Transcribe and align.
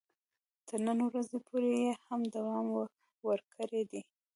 تر 0.67 0.79
نن 0.87 0.97
ورځې 1.07 1.37
پورې 1.47 1.71
یې 1.83 1.91
هم 2.05 2.21
دوام 2.35 2.65
ورکړی 3.27 3.81
دی. 3.91 4.01